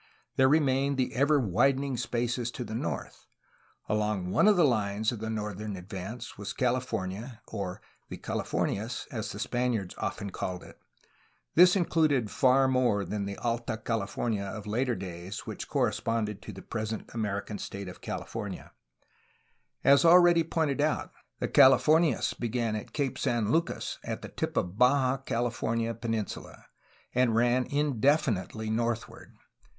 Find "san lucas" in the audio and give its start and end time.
23.19-23.99